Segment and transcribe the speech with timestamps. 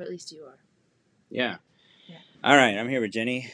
[0.00, 0.58] or at least you are.
[1.28, 1.56] Yeah.
[2.08, 2.16] Yeah.
[2.42, 3.52] All right, I'm here with Jenny.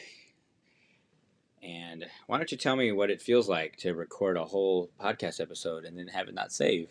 [1.61, 5.41] And why don't you tell me what it feels like to record a whole podcast
[5.41, 6.87] episode and then have it not save?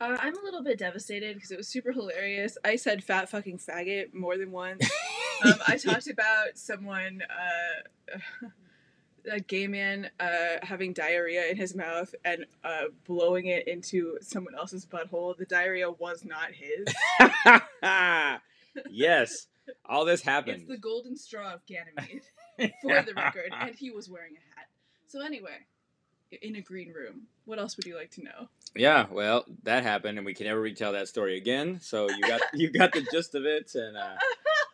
[0.00, 2.58] Uh, I'm a little bit devastated because it was super hilarious.
[2.64, 4.84] I said fat fucking faggot more than once.
[5.44, 8.18] um, I talked about someone, uh,
[9.30, 14.54] a gay man, uh, having diarrhea in his mouth and uh, blowing it into someone
[14.54, 15.36] else's butthole.
[15.36, 16.88] The diarrhea was not his.
[18.90, 19.46] yes,
[19.84, 20.62] all this happened.
[20.62, 22.22] It's the golden straw of Ganymede,
[22.82, 24.66] for the record, and he was wearing a hat.
[25.08, 25.66] So anyway,
[26.42, 27.22] in a green room.
[27.44, 28.48] What else would you like to know?
[28.74, 31.80] Yeah, well, that happened, and we can never retell that story again.
[31.80, 34.16] So you got you got the gist of it, and uh,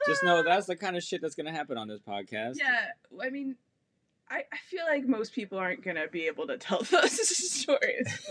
[0.07, 2.57] just know that's the kind of shit that's gonna happen on this podcast.
[2.59, 2.87] Yeah,
[3.23, 3.57] I mean,
[4.31, 8.29] I, I feel like most people aren't gonna be able to tell those stories.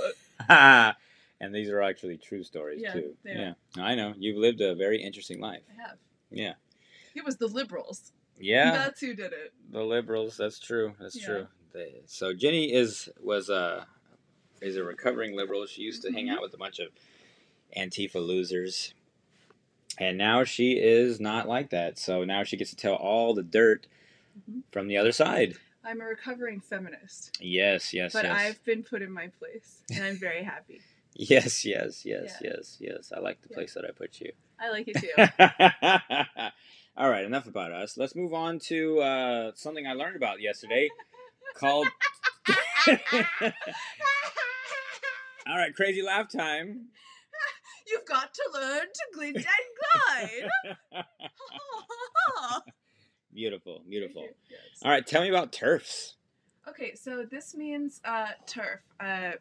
[0.47, 0.95] But
[1.41, 3.17] and these are actually true stories Yeah, too.
[3.25, 5.63] Yeah, I know you've lived a very interesting life.
[5.77, 5.97] I have.
[6.29, 6.53] Yeah,
[7.15, 8.13] It was the liberals.
[8.39, 8.71] yeah.
[8.71, 9.51] That's who did it.
[9.69, 10.37] the liberals.
[10.37, 10.95] That's true.
[10.99, 11.25] That's Yeah.
[11.25, 11.47] true.
[11.73, 13.87] They, so Jenny is was a
[14.61, 15.65] is a recovering liberal.
[15.65, 16.33] She used to hang Mhm.
[16.35, 16.89] out with a bunch of
[17.75, 18.93] Antifa losers,
[19.97, 21.97] and now she is not like that.
[21.97, 23.87] So now she gets to tell all the dirt
[24.37, 24.63] Mhm.
[24.71, 25.55] from the other side.
[25.83, 30.03] I'm a recovering feminist, Yes, yes, but yes, I've been put in my place, and
[30.03, 30.81] I'm very happy.
[31.13, 32.51] Yes, yes, yes, Yeah.
[32.55, 33.11] yes, yes.
[33.15, 33.55] I like the Yeah.
[33.55, 34.31] place that I put you.
[34.59, 35.11] I like it too.
[36.97, 37.97] all right, enough about us.
[37.97, 40.89] Let's move on to uh, something I learned about yesterday
[41.55, 41.87] called.
[45.47, 46.87] All right, crazy laugh time.
[47.87, 49.45] You've got to learn to glint and
[50.93, 51.03] glide.
[53.33, 54.27] beautiful, beautiful.
[54.49, 54.59] Yes.
[54.83, 56.13] All right, tell me about TERFs.
[56.69, 59.31] Okay, so this means uh, TERF, uh,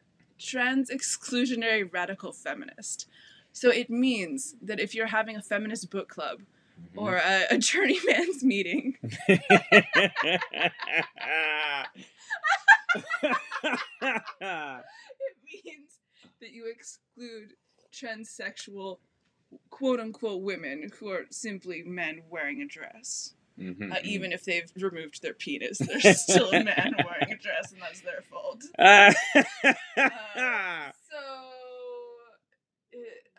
[0.41, 3.07] trans exclusionary radical feminist.
[3.53, 6.99] So it means that if you're having a feminist book club mm-hmm.
[6.99, 8.97] or a, a journeyman's meeting,
[9.29, 9.43] it
[15.65, 15.99] means
[16.41, 17.55] that you exclude
[17.93, 18.99] transsexual,
[19.71, 23.35] quote unquote, women who are simply men wearing a dress.
[23.61, 24.05] Mhm, Uh, mhm.
[24.05, 28.01] even if they've removed their penis, they're still a man wearing a dress, and that's
[28.01, 28.63] their fault.
[28.79, 29.13] Ah.
[31.11, 31.17] So,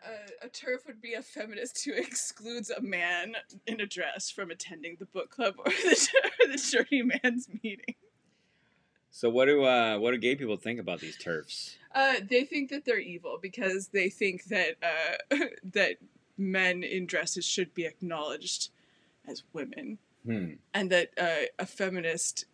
[0.04, 0.08] uh,
[0.42, 3.34] a TERF would be a feminist who excludes a man
[3.66, 6.08] in a dress from attending the book club or the,
[6.40, 7.94] or the journeyman's meeting.
[9.10, 11.76] so what do uh, what do gay people think about these TERFs?
[11.94, 15.96] Uh, they think that they're evil because they think that uh, that
[16.38, 18.70] men in dresses should be acknowledged
[19.28, 20.52] as women, Hmm.
[20.72, 22.44] and that uh, a feminist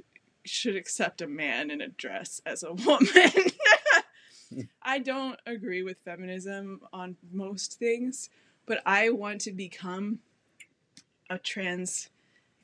[0.45, 3.09] should accept a man in a dress as a woman.
[4.83, 8.31] I don't agree with feminism on most things,
[8.65, 10.21] but I want to become
[11.29, 12.09] a trans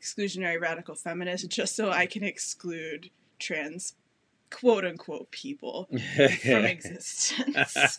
[0.00, 3.94] exclusionary radical feminist just so I can exclude trans
[4.50, 7.98] quote unquote people from existence.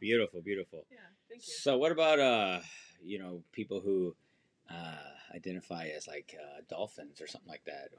[0.00, 0.84] beautiful, beautiful.
[0.90, 0.98] Yeah,
[1.28, 1.54] thank you.
[1.62, 2.60] So what about uh,
[3.06, 4.14] you know, people who
[4.70, 7.90] uh, identify as like uh, dolphins or something like that?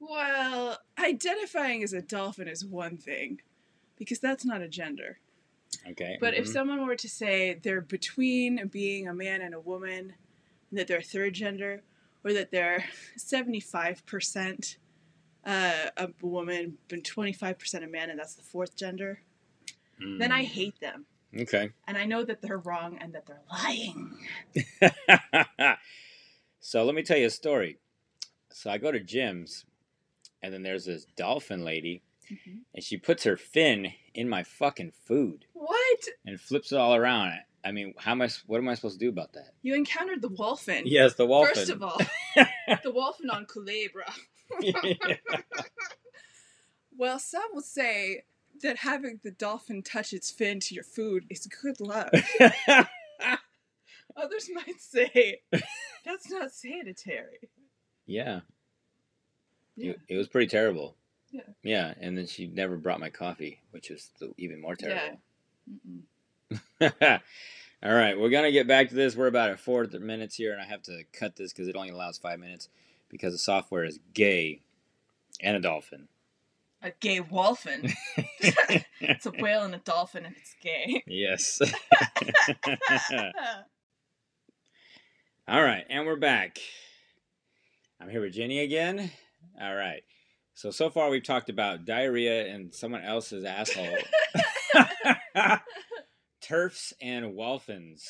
[0.00, 3.40] Well, identifying as a dolphin is one thing
[3.96, 5.18] because that's not a gender.
[5.90, 6.16] Okay.
[6.20, 6.52] But if mhm.
[6.52, 10.14] someone were to say they're between being a man and a woman,
[10.70, 11.82] and that they're third gender,
[12.24, 12.84] or that they're
[13.18, 14.76] 75%
[15.44, 19.20] uh, a woman, and 25% a man, and that's the fourth gender,
[19.98, 20.48] then I Mm.
[20.48, 21.06] hate them.
[21.40, 21.70] Okay.
[21.86, 24.16] And I know that they're wrong and that they're lying.
[26.60, 27.78] so let me tell you a story.
[28.50, 29.64] So I go to Jim's,
[30.42, 32.58] and then there's this dolphin lady, mm-hmm.
[32.74, 36.04] and she puts her fin in my fucking food What?
[36.24, 37.32] and flips it all around.
[37.64, 38.28] I mean, how am I?
[38.46, 39.54] What am I supposed to do about that?
[39.62, 40.82] You encountered the wolfin.
[40.84, 41.54] Yes, the dolphin.
[41.54, 41.98] First of all,
[42.36, 44.12] the wolfin on Culebra.
[46.96, 48.24] Well, some will say
[48.62, 52.10] that having the dolphin touch its fin to your food is good luck.
[54.16, 55.40] Others might say
[56.04, 57.48] that's not sanitary.
[58.06, 58.40] yeah,
[59.76, 59.92] Yeah.
[59.92, 60.96] It, it was pretty terrible.
[61.32, 61.42] Yeah.
[61.64, 65.18] Yeah, and then she never brought my coffee, which was the, even more terrible.
[65.68, 66.02] Mm-mm.
[67.82, 69.16] All right, we're gonna get back to this.
[69.16, 71.90] We're about at four minutes here, and I have to cut this because it only
[71.90, 72.68] allows five minutes
[73.08, 74.60] because the software is gay
[75.40, 76.08] and a dolphin.
[76.84, 77.94] A gay wolfin.
[79.00, 81.02] it's a whale and a dolphin, and it's gay.
[81.06, 81.58] yes.
[85.48, 86.58] All right, and we're back.
[87.98, 89.10] I'm here with Jenny again.
[89.58, 90.02] All right.
[90.52, 93.96] So so far we've talked about diarrhea and someone else's asshole.
[96.42, 98.02] TERFs and wolfins.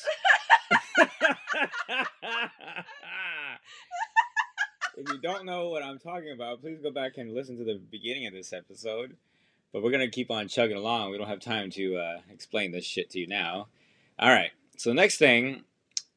[4.97, 7.79] If you don't know what I'm talking about, please go back and listen to the
[7.91, 9.15] beginning of this episode.
[9.73, 11.11] But we're gonna keep on chugging along.
[11.11, 13.67] We don't have time to uh, explain this shit to you now.
[14.17, 14.51] All right.
[14.77, 15.63] So the next thing,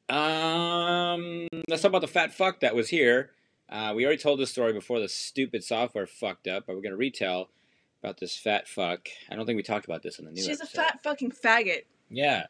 [0.08, 3.30] um, let's talk about the fat fuck that was here.
[3.68, 6.96] Uh, we already told this story before the stupid software fucked up, but we're gonna
[6.96, 7.50] retell
[8.02, 9.08] about this fat fuck.
[9.30, 10.80] I don't think we talked about this in the new She's episode.
[10.80, 11.82] a fat fucking faggot.
[12.08, 12.46] Yeah.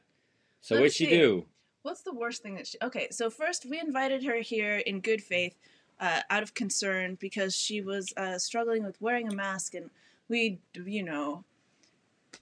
[0.60, 1.10] So Let what'd she see.
[1.10, 1.46] do?
[1.82, 2.76] What's the worst thing that she?
[2.82, 5.56] Okay, so first we invited her here in good faith,
[6.00, 9.90] uh, out of concern because she was uh, struggling with wearing a mask, and
[10.28, 11.44] we, you know,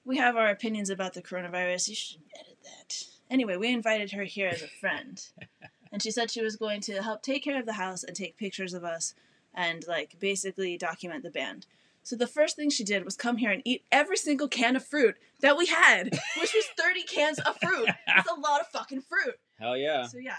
[0.04, 1.88] we have our opinions about the coronavirus.
[1.88, 3.04] You should edit that.
[3.30, 5.22] Anyway, we invited her here as a friend,
[5.92, 8.36] and she said she was going to help take care of the house and take
[8.36, 9.14] pictures of us,
[9.54, 11.66] and like basically document the band.
[12.06, 14.86] So the first thing she did was come here and eat every single can of
[14.86, 17.88] fruit that we had, which was 30 cans of fruit.
[18.06, 19.34] That's a lot of fucking fruit.
[19.58, 20.06] Hell yeah.
[20.06, 20.36] So yeah,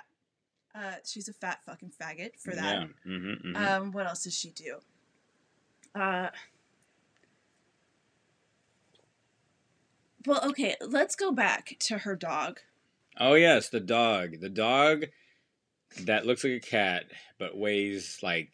[0.78, 2.82] uh, she's a fat fucking faggot for that.
[3.06, 3.12] Yeah.
[3.12, 3.56] Mm-hmm, mm-hmm.
[3.56, 4.78] Um, what else does she do?
[5.96, 6.30] Uh,
[10.26, 12.60] well, okay, let's go back to her dog.
[13.20, 14.40] oh yes, the dog.
[14.42, 15.06] The dog
[16.02, 17.06] that looks like a cat
[17.40, 18.50] but weighs like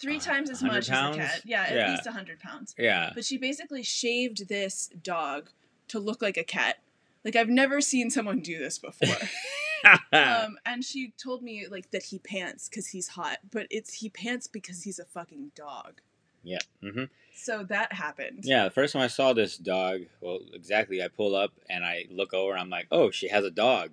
[0.00, 1.18] Three times as much pounds?
[1.18, 1.42] as a cat.
[1.44, 1.90] Yeah, at Yeah.
[1.90, 2.74] least 100 pounds.
[2.78, 3.10] yeah.
[3.14, 5.50] But she basically shaved this dog
[5.88, 6.76] to look like a cat.
[7.24, 9.08] Like, I've never seen someone do this before.
[10.12, 13.38] um, and she told me, like, that he pants because he's hot.
[13.50, 16.00] But it's he pants because he's a fucking dog.
[16.42, 16.58] yeah.
[16.82, 17.04] Mm-hmm.
[17.34, 18.40] So that happened.
[18.42, 18.64] Yeah.
[18.64, 21.02] The first time I saw this dog, well, exactly.
[21.02, 22.56] I pull up and I look over.
[22.56, 23.90] I'm like, oh, she has a dog.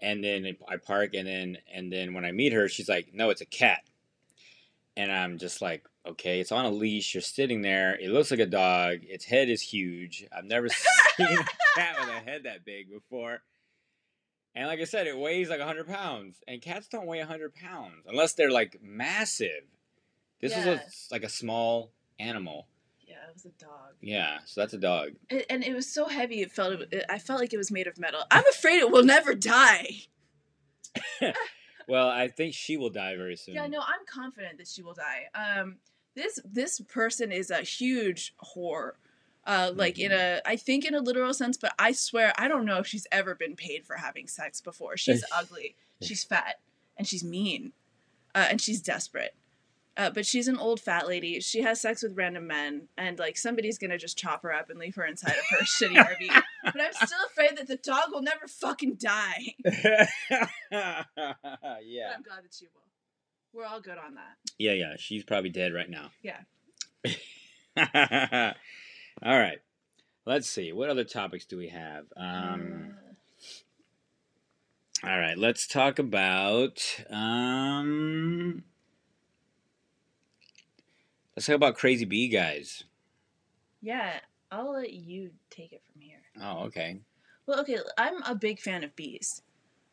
[0.00, 3.30] And then I park, and then and then when I meet her, she's like, no,
[3.30, 3.82] it's a cat.
[4.94, 7.14] And I'm just like, okay, it's on a leash.
[7.14, 7.94] You're sitting there.
[7.98, 8.98] It looks like a dog.
[9.02, 10.26] Its head is huge.
[10.36, 10.68] I've never
[11.16, 11.44] seen a
[11.78, 13.40] cat with a head that big before.
[14.56, 16.42] And like I said, it weighs like 100 pounds.
[16.48, 19.64] And cats don't weigh 100 pounds unless they're like massive.
[20.40, 20.72] This is Yeah.
[20.80, 22.66] a, like a small animal.
[23.06, 23.94] Yeah, it was a dog.
[24.00, 25.10] Yeah, so that's a dog.
[25.30, 26.40] It, and it was so heavy.
[26.40, 26.80] It felt.
[26.90, 28.22] It, I felt like it was made of metal.
[28.30, 29.90] I'm afraid it will never die.
[31.88, 33.54] Well, I think she will die very soon.
[33.54, 35.26] Yeah, no, I'm confident that she will die.
[35.36, 35.76] Um,
[36.16, 38.92] this this person is a huge whore.
[39.46, 42.66] Uh, like in a, I think in a literal sense, but I swear I don't
[42.66, 44.96] know if she's ever been paid for having sex before.
[44.96, 46.56] She's ugly, she's fat,
[46.96, 47.72] and she's mean,
[48.34, 49.36] uh, and she's desperate.
[49.96, 51.40] Uh, but she's an old fat lady.
[51.40, 54.80] She has sex with random men, and like somebody's gonna just chop her up and
[54.80, 56.42] leave her inside of her shitty RV.
[56.64, 59.54] But I'm still afraid that the dog will never fucking die.
[59.64, 61.04] yeah.
[61.14, 62.82] But I'm glad that she will.
[63.54, 64.36] We're all good on that.
[64.58, 64.94] Yeah, yeah.
[64.98, 66.10] She's probably dead right now.
[66.20, 66.40] Yeah.
[69.22, 69.58] All right.
[70.24, 70.72] Let's see.
[70.72, 72.06] What other topics do we have?
[72.16, 72.94] Um,
[75.04, 75.38] Uh, all right.
[75.38, 76.82] Let's talk about.
[77.10, 78.64] Um,
[81.36, 82.84] let's talk about crazy bee guys.
[83.82, 84.20] yeah,
[84.50, 86.22] I'll let you take it from here.
[86.40, 87.00] Oh, okay.
[87.46, 89.42] Well, okay, I'm a big fan of bees.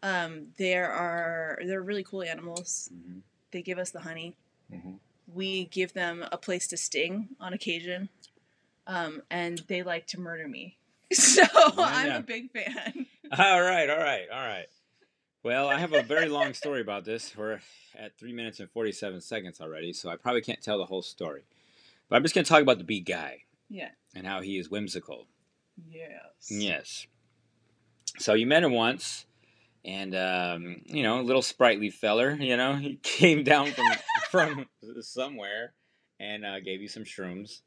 [0.02, 2.90] Um, there are they're really cool animals.
[2.92, 3.20] hmm
[3.52, 4.36] They give us the honey.
[4.72, 4.96] hmm
[5.28, 8.10] We give them a place to sting on occasion,
[8.88, 10.78] um, and they like to murder me.
[11.14, 11.44] So
[11.78, 12.18] I'm yeah.
[12.18, 13.06] a big fan.
[13.38, 14.66] All right, all right, all right.
[15.44, 17.36] Well, I have a very long story about this.
[17.38, 17.60] We're
[17.98, 21.44] at three minutes and 47 seconds already, so I probably can't tell the whole story.
[22.10, 23.90] But I'm just going to talk about the bee guy Yeah.
[24.16, 25.28] and how he is whimsical.
[25.92, 26.50] Yes.
[26.50, 27.08] Yes.
[28.20, 29.26] So you met him once,
[29.84, 33.88] and, um, you know, a little sprightly feller, you know, he came down from,
[34.32, 34.66] from
[35.02, 35.74] somewhere
[36.20, 37.62] and uh, gave you some shrooms.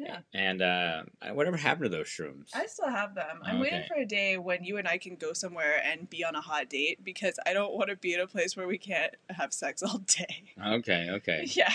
[0.00, 0.20] Yeah.
[0.32, 1.02] And uh,
[1.32, 2.48] whatever happened to those shrooms?
[2.54, 3.40] I still have them.
[3.44, 6.34] I'm waiting for a day when you and I can go somewhere and be on
[6.34, 9.14] a hot date because I don't want to be in a place where we can't
[9.28, 10.44] have sex all day.
[10.64, 11.44] Okay, okay.
[11.54, 11.72] Yeah.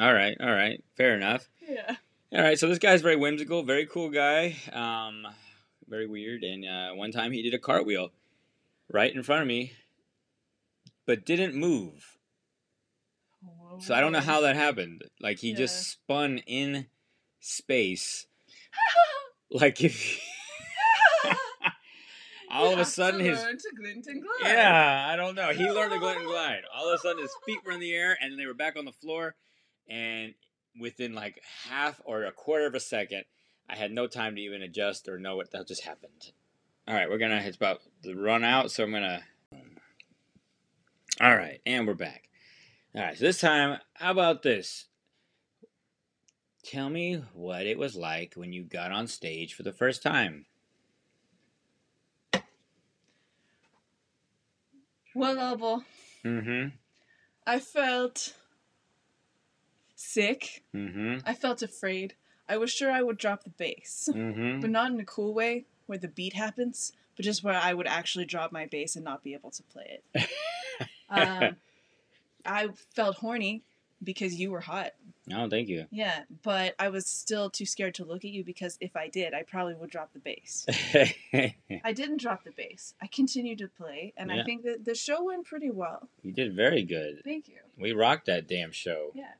[0.00, 0.82] All right, all right.
[0.96, 1.48] Fair enough.
[1.68, 1.96] Yeah.
[2.32, 5.26] All right, so this guy's very whimsical, very cool guy, um,
[5.88, 6.42] very weird.
[6.42, 8.10] And uh, one time he did a cartwheel
[8.92, 9.72] right in front of me,
[11.06, 12.18] but didn't move.
[13.80, 15.04] So I don't know how that happened.
[15.20, 15.56] Like he Yeah.
[15.58, 16.86] just spun in
[17.40, 18.26] space,
[19.50, 20.20] like if
[22.50, 24.52] all of a sudden his learn to glint and glide.
[24.52, 25.52] yeah, I don't know.
[25.52, 26.62] He learned to glint and glide.
[26.74, 28.76] All of a sudden his feet were in the air and then they were back
[28.76, 29.34] on the floor,
[29.88, 30.34] and
[30.80, 33.24] within like half or a quarter of a second,
[33.68, 36.32] I had no time to even adjust or know what that just happened.
[36.86, 37.42] All right, we're gonna.
[37.44, 39.22] It's about to run out, so I'm gonna.
[41.20, 42.28] All right, and we're back.
[42.94, 44.86] All right, so this time, how about this?
[46.70, 50.44] Tell me what it was like when you got on stage for the first time.
[55.14, 55.82] Well,
[56.26, 56.76] Mm-hmm.
[57.46, 58.34] I felt
[59.96, 60.62] sick.
[60.74, 61.20] Mm-hmm.
[61.24, 62.12] I felt afraid.
[62.46, 64.60] I was sure I would drop the bass, Mm-hmm.
[64.60, 67.86] but not in a cool way where the beat happens, but just where I would
[67.86, 70.28] actually drop my bass and not be able to play it.
[71.08, 71.56] um,
[72.44, 73.62] I felt horny
[74.02, 74.92] because you were hot.
[75.34, 75.86] Oh, thank you.
[75.90, 79.34] Yeah, but I was still too scared to look at you because if I did,
[79.34, 80.64] I probably would drop the bass.
[81.84, 82.94] I didn't drop the bass.
[83.02, 86.08] I continued to play, and I think that the show went pretty well.
[86.22, 87.20] you did very good.
[87.24, 87.56] Thank you.
[87.76, 89.10] We rocked that damn show.
[89.14, 89.32] Yeah.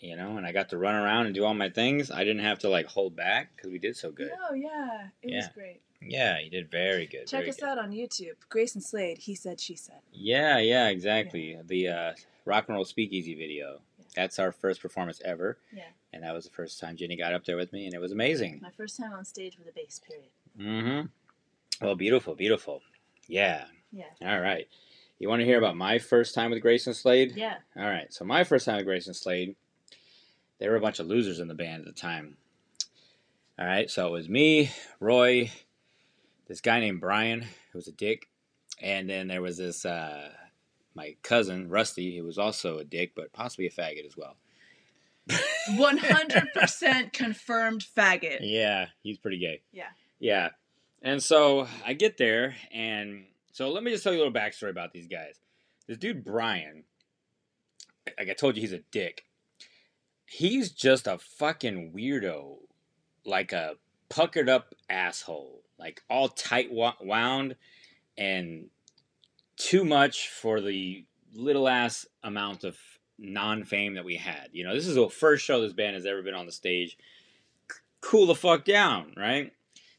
[0.00, 2.10] You know, and I got to run around and do all my things.
[2.10, 4.30] I didn't have to like hold back because we did so good.
[4.50, 5.80] No, yeah, it was great.
[6.02, 7.26] Yeah, you did very good.
[7.26, 7.68] Check very us good.
[7.68, 8.34] out on YouTube.
[8.48, 9.18] Grayson Slade.
[9.18, 10.00] He said, she said.
[10.12, 11.58] Yeah, yeah, exactly.
[11.64, 12.12] The uh,
[12.44, 13.80] rock and roll speakeasy video.
[14.16, 15.58] That's our first performance ever.
[15.72, 15.84] Yeah.
[16.12, 18.12] And that was the first time Jenny got up there with me, and it was
[18.12, 18.60] amazing.
[18.62, 20.00] My first time on stage with a bass.
[20.00, 20.30] Period.
[20.58, 21.84] Mm-hmm.
[21.84, 22.80] Well, beautiful, beautiful.
[23.28, 23.66] Yeah.
[23.92, 24.04] Yeah.
[24.22, 24.66] All right.
[25.18, 27.34] You want to hear about my first time with Grayson Slade?
[27.36, 27.56] Yeah.
[27.76, 28.12] All right.
[28.12, 29.54] So my first time with Grayson Slade,
[30.58, 32.36] they were a bunch of losers in the band at the time.
[33.58, 33.90] All right.
[33.90, 34.70] So it was me,
[35.00, 35.50] Roy,
[36.48, 38.28] this guy named Brian, who was a dick,
[38.80, 40.30] and then there was this uh,
[40.96, 44.36] my cousin Rusty, who was also a dick, but possibly a faggot as well.
[45.76, 48.38] One hundred percent confirmed faggot.
[48.40, 49.60] Yeah, he's pretty gay.
[49.72, 49.88] Yeah.
[50.18, 50.48] Yeah.
[51.02, 54.70] And so I get there, and so let me just tell you a little backstory
[54.70, 55.38] about these guys.
[55.86, 56.84] This dude, Brian,
[58.18, 59.24] like I told you, he's a dick.
[60.24, 62.56] He's just a fucking weirdo,
[63.24, 63.74] like a
[64.08, 67.56] puckered up asshole, like all tight wound
[68.16, 68.68] and
[69.56, 72.78] too much for the little ass amount of
[73.18, 74.48] non fame that we had.
[74.52, 76.96] You know, this is the first show this band has ever been on the stage.
[77.70, 79.52] C- Cool the fuck down, right?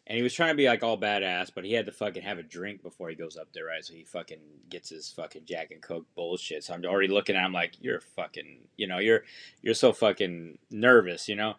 [0.05, 2.37] And he was trying to be like all badass, but he had to fucking have
[2.37, 3.83] a drink before he goes up there, right?
[3.83, 6.63] So he fucking gets his fucking Jack and Coke bullshit.
[6.63, 9.23] So I'm already looking at him like, you're fucking, you know, you're
[9.61, 11.55] you're so fucking nervous, you know.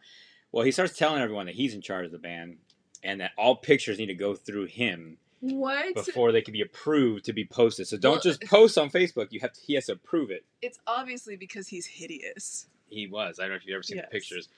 [0.50, 2.57] Well, he starts telling everyone that he's in charge of the band,
[3.02, 5.95] and that all pictures need to go through him What?
[5.95, 7.87] before they can be approved to be posted.
[7.87, 9.28] So don't Well- just post on Facebook.
[9.30, 10.45] You have to, he has to approve it.
[10.62, 12.66] It's obviously because he's hideous.
[12.88, 13.38] He was.
[13.38, 14.07] I don't know if you've ever seen Yes.
[14.07, 14.49] the pictures.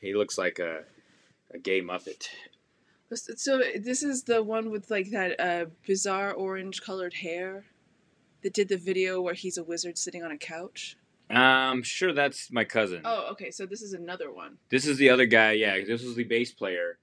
[0.00, 0.84] He looks like a
[1.54, 2.28] a gay muppet.
[3.14, 7.64] So this is the one with like that uh, bizarre orange colored hair
[8.42, 10.96] that did the video where he's a wizard sitting on a couch.
[11.28, 13.02] I'm sure that's my cousin.
[13.04, 13.50] Oh, okay.
[13.50, 14.56] So this is another one.
[14.70, 15.52] This is the other guy.
[15.52, 16.98] Yeah, this was the bass player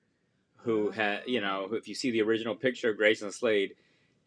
[0.64, 3.76] who had, you know, if you see the original picture of Grayson Slade,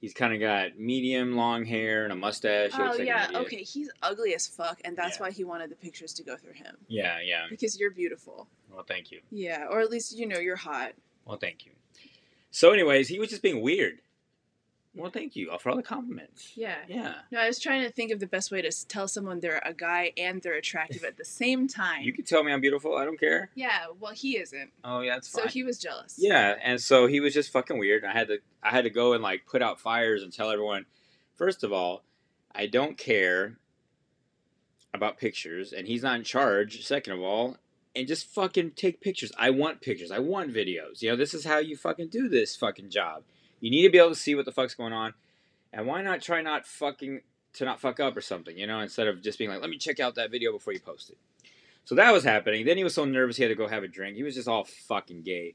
[0.01, 2.71] he's kind of got medium long hair and a mustache.
[2.75, 3.29] Oh like yeah.
[3.35, 3.63] Okay.
[3.63, 5.23] He's ugly as fuck, and that's Yeah.
[5.25, 7.47] why he wanted the pictures to go through him Yeah, yeah.
[7.51, 8.49] because you're beautiful.
[8.71, 9.21] Well, thank you.
[9.31, 10.93] Yeah, or at least you know you're hot.
[11.27, 11.73] Well, thank you.
[12.51, 14.01] So, anyways, he was just being weird.
[14.95, 16.53] Well, thank you uh, for all the compliments.
[16.55, 16.77] Yeah.
[16.87, 17.15] Yeah.
[17.31, 19.73] No, I was trying to think of the best way to tell someone they're a
[19.73, 22.03] guy and they're attractive at the same time.
[22.03, 22.97] You can tell me I'm beautiful.
[22.97, 23.51] I don't care.
[23.55, 23.87] yeah.
[23.99, 24.71] Well, he isn't.
[24.85, 25.45] Oh, yeah, that's fine.
[25.45, 26.17] So he was jealous.
[26.19, 28.05] Yeah, and so he was just fucking weird.
[28.05, 30.85] I had to I had to go and like put out fires and tell everyone.
[31.37, 32.03] First of all,
[32.55, 33.57] I don't care
[34.95, 36.85] about pictures, and he's not in charge.
[36.85, 37.57] Second of all,
[37.97, 39.33] and just fucking take pictures.
[39.39, 40.11] I want pictures.
[40.11, 41.01] I want videos.
[41.01, 43.23] You know, this is how you fucking do this fucking job.
[43.63, 45.15] You need to be able to see what the fuck's going on,
[45.73, 47.23] and why not try not fucking
[47.55, 49.79] to not fuck up or something, you know, instead of just being like, let me
[49.79, 51.19] check out that video before you post it.
[51.85, 52.67] So that was happening.
[52.67, 54.17] Then he was so nervous he had to go have a drink.
[54.17, 55.55] He was just all fucking gay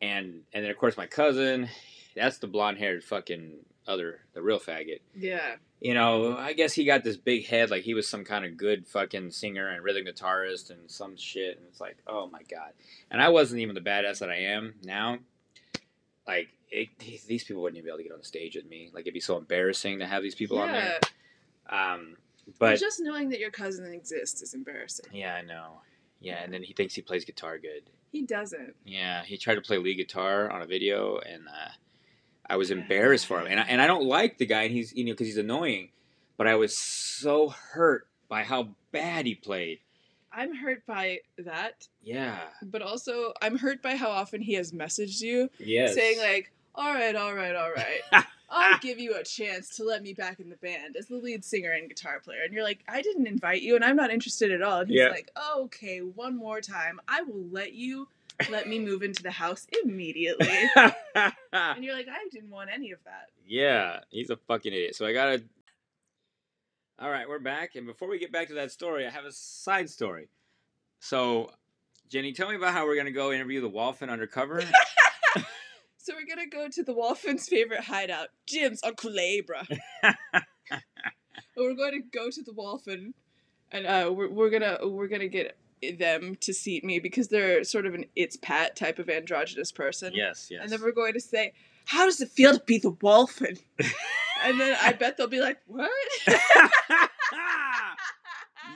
[0.00, 1.68] and and then of course my cousin,
[2.14, 3.52] that's the blonde haired fucking
[3.86, 5.00] other the real faggot.
[5.14, 5.56] Yeah.
[5.80, 8.56] You know, I guess he got this big head like he was some kind of
[8.56, 12.72] good fucking singer and rhythm guitarist and some shit and it's like, oh my god.
[13.10, 15.18] And I wasn't even the badass that I am now.
[16.26, 18.90] Like it, these people wouldn't even be able to get on the stage with me.
[18.92, 20.98] Like it'd be so embarrassing to have these people on there.
[21.70, 21.92] Yeah.
[21.94, 25.06] Um, But but just knowing that your cousin exists is embarrassing.
[25.12, 25.80] yeah, I know.
[26.20, 27.82] Yeah, and then he thinks he plays guitar good.
[28.10, 28.74] He doesn't.
[28.84, 31.70] Yeah, he tried to play lead guitar on a video, and uh,
[32.48, 33.46] I was embarrassed for him.
[33.48, 35.90] And I, and I don't like the guy, and he's you know because he's annoying,
[36.36, 39.78] but I was so hurt by how bad he played.
[40.32, 42.38] I'm hurt by that, Yeah.
[42.62, 45.94] but also I'm hurt by how often he has messaged you Yes.
[45.94, 50.02] saying like, "All right, all right, all right, I'll give you a chance to let
[50.02, 52.84] me back in the band as the lead singer and guitar player." And you're like,
[52.88, 55.08] "I didn't invite you, and I'm not interested at all." And he's Yeah.
[55.10, 58.08] like, "Okay, one more time, I will let you
[58.50, 63.02] let me move into the house immediately." and you're like, "I didn't want any of
[63.04, 64.94] that." yeah, he's a fucking idiot.
[64.94, 65.42] So I gotta.
[67.00, 69.32] All right, we're back, and before we get back to that story, I have a
[69.32, 70.28] side story.
[71.00, 71.50] So,
[72.08, 74.62] Jenny, tell me about how we're gonna go interview the Wolfen undercover.
[75.98, 79.66] So we're gonna go to the Wolfen's favorite hideout, Jim's on Culebra.
[81.58, 83.12] we're going to go to the Wolfen,
[83.70, 85.56] and uh, we're we're gonna we're gonna get
[85.98, 90.12] them to seat me because they're sort of an it's Pat type of androgynous person.
[90.14, 90.60] Yes, yes.
[90.62, 91.52] And then we're going to say,
[91.86, 93.60] "How does it feel to be the Wolfen?"
[94.44, 95.90] and then I bet they'll be like, "What?"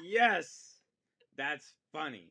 [0.05, 0.75] yes,
[1.37, 2.31] that's funny.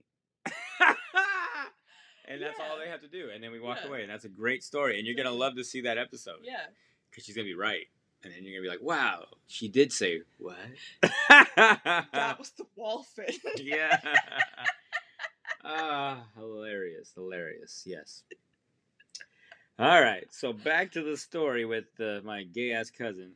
[2.27, 3.89] And that's all they have to do, and then we walk Yeah.
[3.89, 6.65] away, and that's a great story, and you're gonna love to see that episode yeah.
[7.09, 7.87] because she's gonna be right,
[8.23, 10.57] and then you're gonna be like, "Wow, she did say what?"
[11.55, 13.37] That was the Wolfen.
[13.57, 13.99] yeah.
[15.63, 17.83] Ah, hilarious, hilarious.
[17.85, 18.23] Yes.
[19.79, 23.31] All right, so back to the story with uh, my gay ass cousin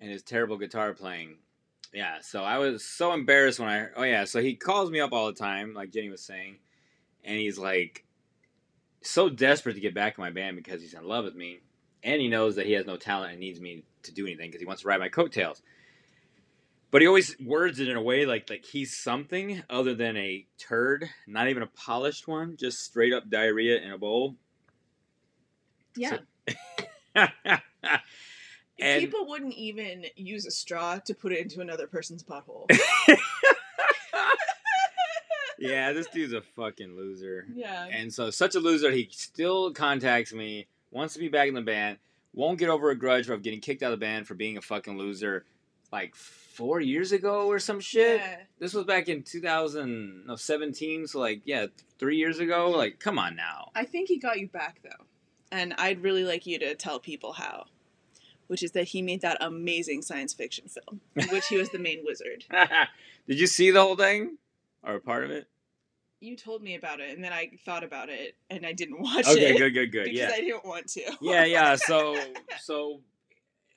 [0.00, 1.36] and his terrible guitar playing.
[1.92, 3.86] Yeah, so I was so embarrassed when I.
[3.96, 6.56] Oh yeah, so he calls me up all the time, like Jenny was saying,
[7.24, 8.04] and he's like
[9.02, 11.60] so desperate to get back in my band because he's in love with me,
[12.02, 14.60] and he knows that he has no talent and needs me to do anything because
[14.60, 15.62] he wants to ride my coattails.
[16.90, 20.46] But he always words it in a way like like he's something other than a
[20.58, 24.36] turd, not even a polished one, just straight up diarrhea in a bowl.
[25.96, 26.18] Yeah.
[27.14, 32.70] and People wouldn't even use a straw to put it into another person's butthole.
[35.58, 37.46] yeah, this dude's a fucking loser.
[37.52, 37.86] yeah.
[37.86, 41.62] And so, such a loser, he still contacts me, wants to be back in the
[41.62, 41.98] band,
[42.32, 44.62] won't get over a grudge of getting kicked out of the band for being a
[44.62, 45.44] fucking loser
[45.90, 48.20] like four years ago or some shit.
[48.20, 48.36] Yeah.
[48.58, 51.66] This was back in 2017, so like, yeah,
[51.98, 52.70] three years ago.
[52.70, 53.70] Like, come on now.
[53.74, 55.04] I think he got you back though.
[55.50, 57.66] And I'd really like you to tell people how.
[58.48, 61.78] Which is that he made that amazing science fiction film, in which he was the
[61.78, 62.46] main wizard.
[63.28, 64.38] Did you see the whole thing?
[64.84, 65.48] Or a part of it?
[66.20, 69.26] You told me about it, and then I thought about it, and I didn't watch
[69.26, 70.04] Okay, it good, good, good.
[70.04, 70.30] because Yeah.
[70.34, 71.16] I didn't want to.
[71.20, 71.76] yeah, yeah.
[71.86, 72.16] So,
[72.60, 73.00] so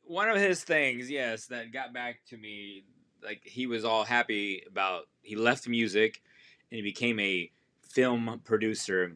[0.03, 2.83] one of his things, yes, that got back to me,
[3.23, 5.03] like he was all happy about.
[5.21, 6.21] He left music,
[6.71, 7.51] and he became a
[7.87, 9.15] film producer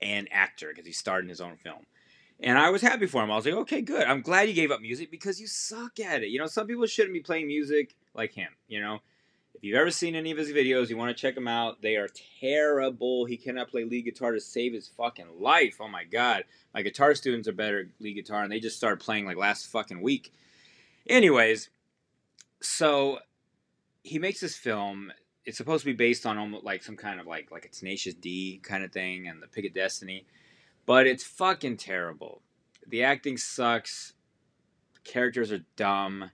[0.00, 1.84] and actor because he starred in his own film.
[2.40, 3.30] And I was happy for him.
[3.30, 4.04] I was like, okay, good.
[4.04, 6.28] I'm glad you gave up music because you suck at it.
[6.30, 8.48] You know, some people shouldn't be playing music like him.
[8.68, 8.98] You know,
[9.62, 11.82] if you've ever seen any of his videos, you want to check them out.
[11.82, 12.08] They are
[12.40, 13.26] terrible.
[13.26, 15.76] He cannot play lead guitar to save his fucking life.
[15.78, 18.98] Oh my god, my guitar students are better at lead guitar, and they just started
[18.98, 20.32] playing like last fucking week.
[21.06, 21.70] Anyways,
[22.60, 23.20] so
[24.02, 25.12] he makes this film.
[25.44, 28.14] It's supposed to be based on almost like some kind of like like a Tenacious
[28.14, 30.26] D kind of thing and the Pick of Destiny,
[30.86, 32.42] but it's fucking terrible.
[32.88, 34.14] The acting sucks.
[34.94, 36.32] The characters are dumb.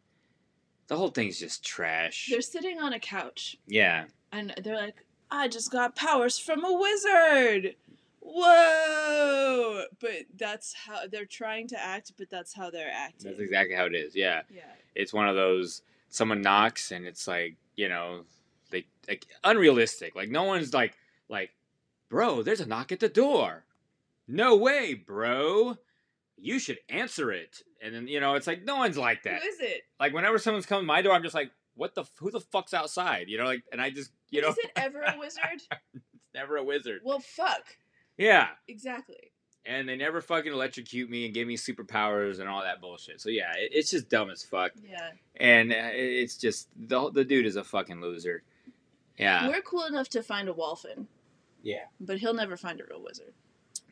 [0.88, 2.28] The whole thing's just trash.
[2.30, 4.06] They're sitting on a couch, yeah.
[4.32, 7.76] and they're like, "I just got powers from a wizard."
[8.20, 9.84] Whoa!
[10.00, 13.30] But that's how they're trying to act, but that's how they're acting.
[13.30, 14.14] That's exactly how it is.
[14.14, 14.42] Yeah.
[14.54, 14.62] yeah.
[14.94, 18.24] it's one of those someone knocks and it's like you know
[18.70, 20.94] they like unrealistic like no one's like
[21.28, 21.50] like
[22.08, 23.64] bro there's a knock at the door
[24.26, 25.76] no way bro
[26.40, 29.48] you should answer it and then you know it's like no one's like that Who
[29.48, 29.82] is it?
[30.00, 32.74] like whenever someone's coming to my door i'm just like what the who the fuck's
[32.74, 35.42] outside you know like and i just you know Is it ever a wizard?
[35.94, 37.64] it's never a wizard well, fuck.
[38.16, 39.32] yeah Exactly.
[39.66, 43.28] and they never fucking electrocute me and give me superpowers and all that bullshit so
[43.30, 45.10] yeah it, it's just dumb as fuck Yeah.
[45.36, 48.42] and uh, it's just the the dude is a fucking loser.
[49.16, 49.48] Yeah.
[49.48, 51.06] We're cool enough to find a Wolfen,
[51.64, 51.86] Yeah.
[52.00, 53.34] but he'll never find a real wizard.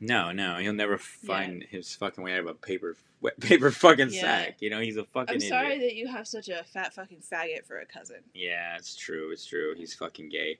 [0.01, 4.11] No, no, he'll never find his fucking way out of a paper wet paper fucking
[4.11, 4.20] Yeah.
[4.20, 4.57] sack.
[4.61, 5.31] You know, he's a fucking.
[5.31, 5.51] I'm idiot.
[5.51, 8.18] sorry that you have such a fat fucking faggot for a cousin.
[8.35, 9.31] Yeah, it's true.
[9.33, 9.75] It's true.
[9.77, 10.59] He's fucking gay.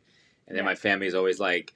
[0.48, 0.70] And then Yeah.
[0.70, 1.74] my family's always like,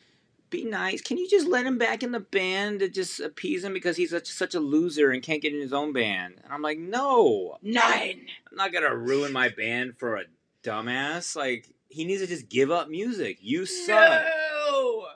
[0.48, 1.00] "Be nice.
[1.02, 4.10] Can you just let him back in the band to just appease him because he's
[4.10, 7.58] such such a loser and can't get in his own band?" And I'm like, "No,
[7.62, 8.26] Nine.
[8.50, 10.24] I'm not gonna ruin my band for a
[10.62, 11.34] dumbass.
[11.36, 13.38] Like, he needs to just give up music.
[13.40, 14.24] You suck."
[14.68, 15.06] No.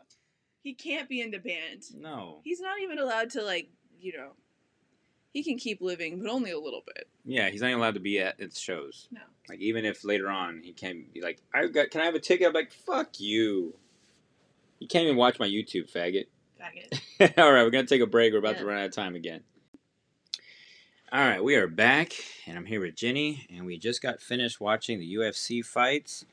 [0.64, 1.82] He can't be in the band.
[1.94, 2.40] No.
[2.42, 3.68] He's not even allowed to like,
[4.00, 4.30] you know.
[5.30, 7.06] He can keep living, but only a little bit.
[7.24, 9.08] Yeah, he's not even allowed to be at its shows.
[9.12, 9.20] No.
[9.48, 12.20] Like even if later on he can be like, I got, can I have a
[12.20, 12.46] ticket?
[12.46, 13.74] I'm like, fuck you.
[14.78, 16.26] You can't even watch my YouTube, faggot.
[16.58, 17.38] Faggot.
[17.38, 18.32] All right, we're gonna take a break.
[18.32, 19.42] We're about to run out of time again.
[21.12, 22.14] All right, we are back,
[22.46, 26.24] and I'm here with Jenny, and we just got finished watching the UFC fights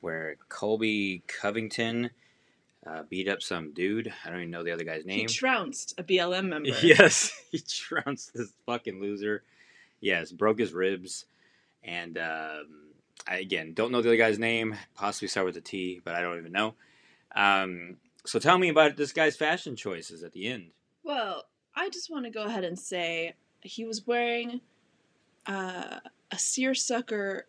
[0.00, 2.10] where Colby Covington
[2.88, 4.12] uh, beat up some dude.
[4.24, 5.20] I don't even know the other guy's name.
[5.20, 6.68] He trounced a BLM member.
[6.82, 9.42] Yes, he trounced this fucking loser.
[10.00, 11.24] Yes, broke his ribs,
[11.82, 12.90] and um,
[13.26, 14.76] I again don't know the other guy's name.
[14.94, 16.74] Possibly start with a T, but I don't even know.
[17.34, 20.70] Um, so tell me about this guy's fashion choices at the end.
[21.02, 21.44] Well,
[21.74, 24.60] I just want to go ahead and say he was wearing
[25.46, 27.46] uh, a seersucker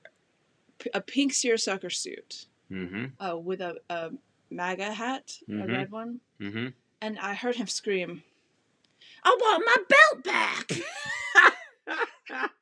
[0.93, 3.05] a pink seersucker suit Mm-hmm.
[3.25, 4.11] uh, with a, a
[4.49, 5.63] MAGA hat, Mhm.
[5.63, 6.67] a red one, Mm-hmm.
[7.01, 8.23] and I heard him scream,
[9.23, 10.71] "I want my belt back!"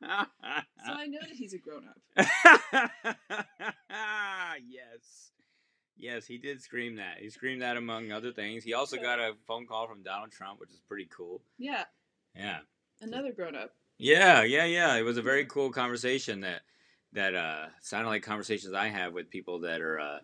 [0.05, 1.99] so I know that he's a grown up.
[4.67, 5.31] yes.
[5.97, 7.19] Yes, he did scream that.
[7.19, 8.63] He screamed that among other things.
[8.63, 11.41] He also got a phone call from Donald Trump, which is pretty cool.
[11.57, 11.85] Yeah,
[12.35, 12.59] Yeah.
[13.01, 13.73] another grown up.
[13.97, 14.95] Yeah, yeah, yeah.
[14.95, 16.63] It was a very cool conversation that
[17.13, 20.19] that uh sounded like conversations I have with people that are uh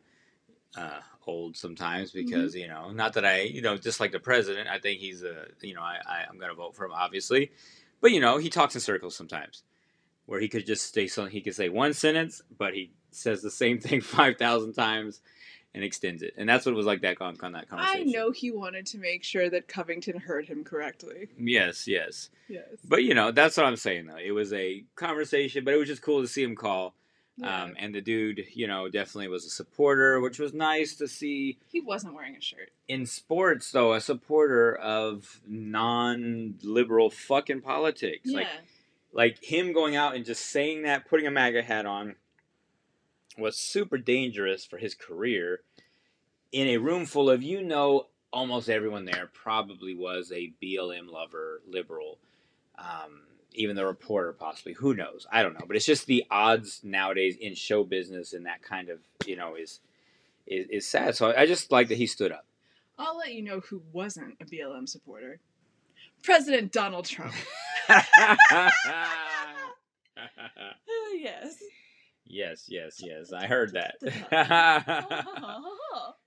[0.77, 4.67] uh old sometimes because, you know, not that I, you know, just like the president,
[4.67, 7.51] I think he's a, you know, I, I I'm going to vote for him obviously.
[8.01, 9.63] But you know, he talks in circles sometimes.
[10.27, 13.51] Where he could just say something, he could say one sentence, but he says the
[13.51, 15.19] same thing 5,000 times
[15.73, 16.33] and extends it.
[16.37, 18.97] And that's what it was like that on, on that I know he wanted to
[18.97, 21.29] make sure that Covington heard him correctly.
[21.37, 22.29] Yes, yes.
[22.49, 22.65] Yes.
[22.83, 24.17] But you know, that's what I'm saying though.
[24.17, 26.93] It was a conversation, but it was just cool to see him call.
[27.41, 27.63] Yeah.
[27.63, 31.57] Um, and the dude, you know, definitely was a supporter, which was nice to see
[31.71, 32.69] he wasn't wearing a shirt.
[32.87, 38.21] in sports, though, a supporter of non-liberal fucking politics.
[38.25, 38.39] Yeah.
[38.39, 38.47] Like,
[39.13, 42.15] like him going out and just saying that, putting a MAGA hat on,
[43.37, 45.61] was super dangerous for his career.
[46.51, 51.61] In a room full of, you know, almost everyone there probably was a BLM lover,
[51.67, 52.19] liberal.
[52.77, 53.23] Um,
[53.53, 54.73] even the reporter, possibly.
[54.73, 55.27] Who knows?
[55.31, 55.65] I don't know.
[55.67, 59.55] But it's just the odds nowadays in show business, and that kind of, you know,
[59.55, 59.79] is
[60.47, 61.15] is, is sad.
[61.15, 62.45] So I just like that he stood up.
[62.97, 65.39] I'll let you know who wasn't a BLM supporter.
[66.23, 67.33] President Donald Trump.
[71.13, 71.57] yes.
[72.25, 73.33] yes, yes, yes.
[73.33, 73.95] I heard that.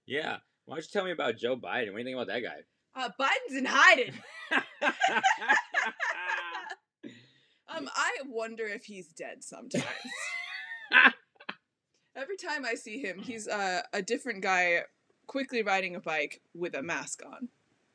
[0.06, 0.36] yeah.
[0.66, 1.92] Why don't you tell me about Joe Biden?
[1.92, 2.62] What do you think about that guy?
[2.96, 4.12] Uh, Biden's in hiding.
[7.76, 9.84] Um, I wonder if he's dead sometimes.
[12.16, 14.82] Every time I see him, he's uh, a different guy
[15.26, 17.48] quickly riding a bike with a mask on.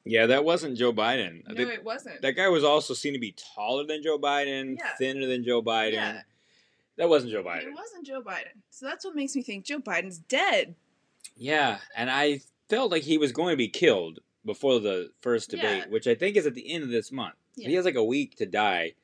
[0.03, 1.43] yeah, that wasn't Joe Biden.
[1.47, 2.21] No, think it wasn't.
[2.21, 4.89] that guy was also seen to be taller than Joe Biden, Yeah.
[4.97, 5.93] thinner than Joe Biden.
[5.93, 6.21] Yeah.
[6.97, 7.67] That wasn't Joe Biden.
[7.67, 8.59] It wasn't Joe Biden.
[8.71, 10.75] So that's what makes me think Joe Biden's dead.
[11.37, 15.83] Yeah, and I felt like he was going to be killed before the first debate,
[15.85, 15.87] Yeah.
[15.89, 17.35] which I think is at the end of this month.
[17.57, 18.95] So He has like a week to die,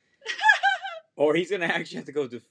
[1.15, 2.41] or he's going to actually have to go to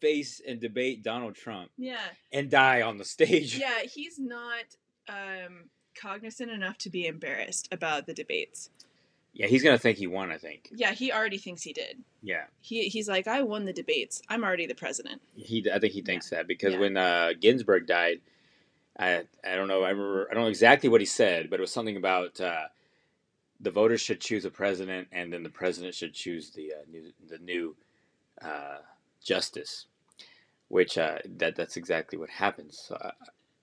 [0.00, 2.00] face and debate Donald Trump Yeah.
[2.32, 3.56] and die on the stage.
[3.58, 4.64] Yeah, he's not
[5.08, 8.70] um, cognizant enough to be embarrassed about the debates.
[9.34, 10.30] Yeah, he's going to think he won.
[10.30, 10.68] I think.
[10.74, 12.02] Yeah, he already thinks he did.
[12.22, 14.20] Yeah, He he's like, I won the debates.
[14.28, 15.22] I'm already the president.
[15.34, 15.64] he.
[15.72, 16.80] I think he thinks that because Yeah.
[16.80, 18.20] when uh, Ginsburg died,
[18.98, 19.82] I I don't know.
[19.84, 20.28] I remember.
[20.30, 22.40] I don't know exactly what he said, but it was something about.
[22.40, 22.64] Uh,
[23.62, 27.12] the voters should choose a president, and then the president should choose the uh, new
[27.28, 27.76] the new
[28.42, 28.80] uh,
[29.22, 29.86] justice.
[30.68, 32.78] Which uh, that that's exactly what happens.
[32.78, 33.12] So, uh,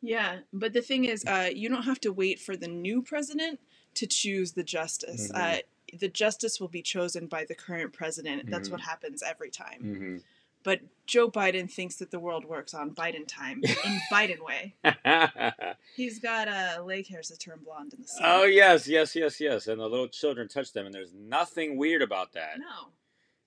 [0.01, 3.59] Yeah, but the thing is, uh, you don't have to wait for the new president
[3.95, 5.29] to choose the justice.
[5.29, 5.35] Mhm.
[5.35, 5.57] Uh,
[5.97, 8.49] the justice will be chosen by the current president.
[8.49, 8.71] That's Mhm.
[8.71, 9.87] what happens every time.
[9.87, 10.23] mhm.
[10.63, 14.75] But Joe Biden thinks that the world works on Biden time in Biden way.
[15.95, 18.21] He's got uh, leg hairs that turn blonde in the sun.
[18.25, 22.01] oh yes, yes, yes, yes, and the little children touch them, and there's nothing weird
[22.01, 22.89] about that, No.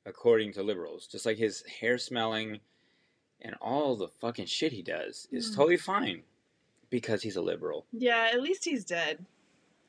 [0.06, 1.06] according to liberals.
[1.06, 2.60] Just like his hair smelling,
[3.42, 5.56] and all the fucking shit he does is Mm.
[5.56, 6.22] totally fine,
[6.90, 7.86] because he's a liberal.
[7.92, 9.24] Yeah, at least he's dead.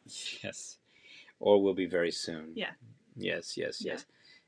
[0.44, 0.78] Yes.
[1.40, 2.52] Or will be very soon.
[2.56, 2.72] Yeah.
[3.16, 3.94] Yes, yes, Yeah.
[3.94, 4.06] yes.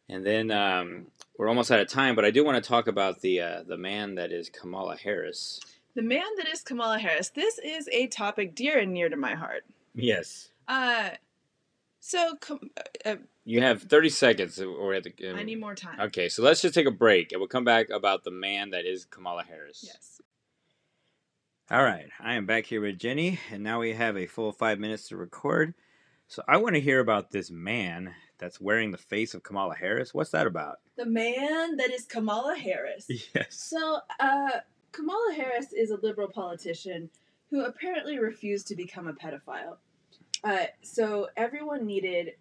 [0.10, 3.22] And then um, we're almost out of time, but I do want to talk about
[3.22, 5.60] the uh, the man that is Kamala Harris.
[5.96, 7.30] The man that is Kamala Harris.
[7.30, 9.64] This is a topic dear and near to my heart.
[9.94, 10.50] Yes.
[10.68, 11.12] Uh,
[12.00, 12.70] so Kam-
[13.06, 16.00] uh, You have 30 seconds or at the I need more time.
[16.00, 18.86] Okay, so let's just take a break and we'll come back about the man that
[18.86, 19.84] is Kamala Harris.
[19.86, 20.22] Yes.
[21.72, 24.78] All right, I am back here with Jenny, and now we have a full five
[24.78, 25.74] minutes to record.
[26.28, 30.14] So I want to hear about this man that's wearing the face of Kamala Harris.
[30.14, 30.80] What's that about?
[30.98, 33.08] The man that is Kamala Harris.
[33.36, 33.56] Yes.
[33.56, 34.50] So, uh,
[34.92, 37.10] Kamala Harris is a liberal politician
[37.50, 39.78] who apparently refused to become a pedophile.
[40.44, 42.34] Uh, so, everyone needed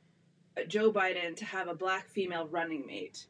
[0.57, 3.27] uh, Joe Biden to have a black female running mate.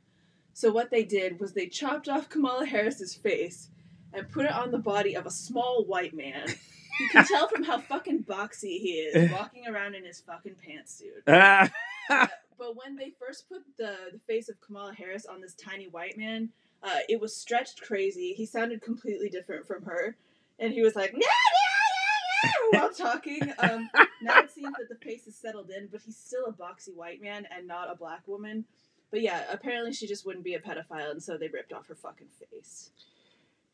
[0.52, 3.70] So, what they did was they chopped off Kamala Harris's face
[4.12, 6.46] and put it on the body of a small white man.
[7.00, 11.70] You can tell from how fucking boxy he is walking around in his fucking pantsuit.
[12.56, 16.16] But when they first put the, the face of Kamala Harris on this tiny white
[16.16, 16.50] man,
[16.82, 18.32] uh, it was stretched crazy.
[18.32, 20.16] He sounded completely different from her.
[20.58, 23.52] And he was like, "Nah, nah, nah, nah," while talking.
[23.58, 23.90] Um,
[24.22, 27.20] now it seems that the face is settled in, but he's still a boxy white
[27.20, 28.64] man and not a black woman.
[29.10, 31.94] But yeah, apparently she just wouldn't be a pedophile, and so they ripped off her
[31.94, 32.90] fucking face.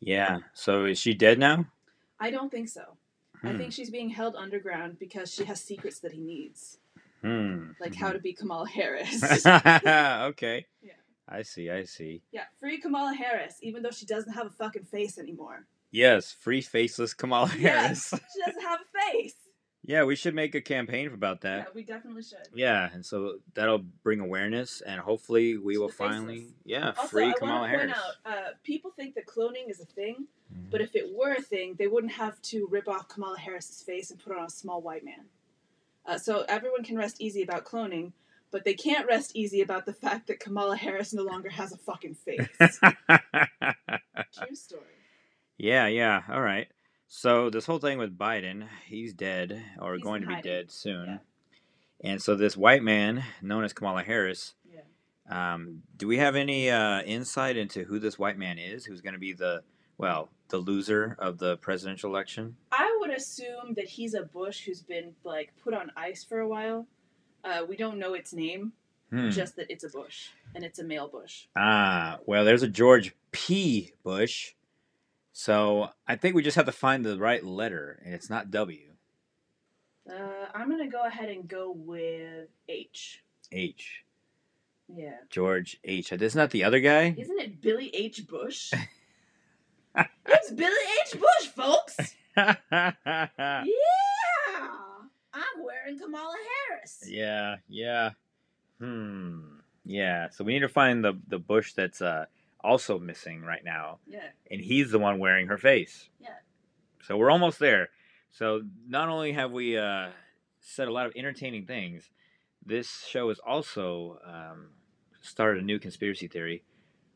[0.01, 0.39] Yeah.
[0.55, 1.67] So is she dead now?
[2.19, 2.97] I don't think so.
[3.43, 3.59] I Hmm.
[3.59, 6.79] think she's being held underground because she has secrets that he needs,
[7.23, 7.71] Hmm.
[7.81, 9.23] like how to be Kamala Harris.
[9.47, 10.67] okay.
[10.83, 10.93] Yeah.
[11.29, 11.71] I see.
[11.71, 12.23] I see.
[12.33, 15.67] yeah, free Kamala Harris, even though she doesn't have a fucking face anymore.
[15.93, 17.61] Yes, free faceless Kamala Harris.
[17.63, 18.11] Yes.
[18.11, 18.25] Harris.
[18.35, 19.35] She doesn't have a face.
[19.91, 21.59] Yeah, we should make a campaign about that.
[21.59, 22.39] Yeah, we definitely should.
[22.55, 27.31] Yeah, and so that'll bring awareness, and hopefully we To will finally, yeah, Also, free
[27.31, 27.93] I Kamala Harris.
[27.97, 30.71] out, uh, people think that cloning is a thing, Mhm.
[30.71, 34.11] but if it were a thing, they wouldn't have to rip off Kamala Harris's face
[34.13, 35.25] and put on a small white man.
[36.07, 38.13] Uh, so everyone can rest easy about cloning,
[38.53, 41.77] but they can't rest easy about the fact that Kamala Harris no longer has a
[41.79, 42.49] fucking face.
[44.39, 44.83] True story.
[45.59, 46.23] yeah, yeah.
[46.29, 46.69] All right.
[47.13, 50.51] So this whole thing with Biden, he's dead or He's going to be hiding.
[50.53, 51.07] dead soon.
[51.09, 52.11] Yeah.
[52.13, 55.55] And so this white man, known as Kamala Harris, Yeah.
[55.55, 58.85] um, do we have any uh, insight into who this white man is?
[58.85, 59.65] Who's going to be the
[59.99, 62.57] well, the loser of the presidential election?
[62.71, 66.49] I would assume that he's a Bush who's been like put on ice for a
[66.49, 66.87] while.
[67.43, 68.73] Uh, we don't know its name,
[69.11, 69.31] Hmm.
[69.31, 71.47] just that it's a Bush and it's a male Bush.
[71.57, 73.95] Ah, well, there's a George P.
[74.05, 74.55] Bush.
[75.41, 78.91] So I think we just have to find the right letter, and it's not W.
[80.07, 80.13] Uh,
[80.55, 83.25] I'm gonna go ahead and go with H.
[83.51, 84.05] H.
[84.95, 85.17] Yeah.
[85.31, 86.13] George H.
[86.13, 87.15] Isn't that the other guy?
[87.17, 88.29] Isn't it Billy H.
[88.29, 88.75] Bush?
[89.97, 91.19] it's Billy H.
[91.19, 91.97] Bush, folks.
[92.37, 93.67] Yeah.
[95.33, 96.37] I'm wearing Kamala
[96.69, 97.03] Harris.
[97.07, 98.11] yeah, yeah.
[98.79, 99.41] Hmm.
[99.87, 100.29] Yeah.
[100.29, 102.27] So we need to find the the Bush that's uh,
[102.65, 104.29] also missing right now, Yeah.
[104.51, 106.09] and he's the one wearing her face.
[106.21, 106.29] Yeah.
[107.03, 107.89] So we're almost there.
[108.31, 110.11] So not only have we uh,
[110.61, 112.11] said a lot of entertaining things,
[112.65, 114.69] this show has also um,
[115.21, 116.63] started a new conspiracy theory,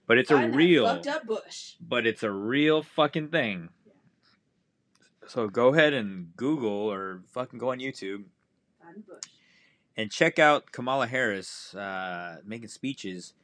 [0.06, 1.74] but it's Find a real, fucked up Bush.
[1.80, 3.68] but it's a real fucking thing.
[3.86, 3.92] Yeah.
[5.28, 8.24] So go ahead and Google or fucking go on YouTube
[8.82, 9.22] Find Bush.
[9.96, 13.34] and check out Kamala Harris uh, making speeches.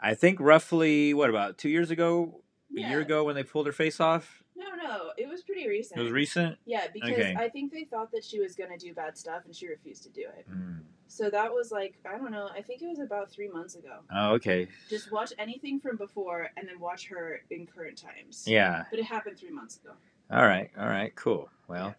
[0.00, 2.40] I think roughly what about two years ago,
[2.76, 4.42] a year ago when they pulled her face off.
[4.56, 6.00] No, no, it was pretty recent.
[6.00, 6.58] It was recent.
[6.66, 7.34] Yeah, because Okay.
[7.38, 10.08] I think they thought that she was gonna do bad stuff and she refused to
[10.10, 10.46] do it.
[10.50, 10.80] Mm.
[11.06, 12.48] So that was like I don't know.
[12.54, 14.00] I think it was about three months ago.
[14.14, 14.68] Oh, okay.
[14.90, 18.44] Just watch anything from before and then watch her in current times.
[18.46, 18.84] Yeah.
[18.90, 19.94] But it happened three months ago.
[20.30, 20.70] All right.
[20.78, 21.14] All right.
[21.16, 21.48] Cool.
[21.68, 21.94] Well,